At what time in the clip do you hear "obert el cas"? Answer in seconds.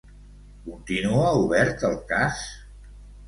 1.41-2.41